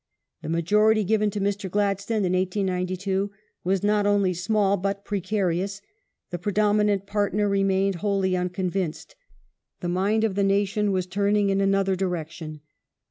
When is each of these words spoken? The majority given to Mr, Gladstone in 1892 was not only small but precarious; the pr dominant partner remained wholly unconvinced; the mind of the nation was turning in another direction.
The 0.41 0.49
majority 0.49 1.03
given 1.03 1.29
to 1.29 1.39
Mr, 1.39 1.69
Gladstone 1.69 2.25
in 2.25 2.33
1892 2.33 3.29
was 3.63 3.83
not 3.83 4.07
only 4.07 4.33
small 4.33 4.75
but 4.75 5.05
precarious; 5.05 5.79
the 6.31 6.39
pr 6.39 6.49
dominant 6.49 7.05
partner 7.05 7.47
remained 7.47 7.93
wholly 8.01 8.35
unconvinced; 8.35 9.15
the 9.79 9.89
mind 9.89 10.23
of 10.23 10.33
the 10.33 10.43
nation 10.43 10.91
was 10.91 11.05
turning 11.05 11.51
in 11.51 11.61
another 11.61 11.95
direction. 11.95 12.61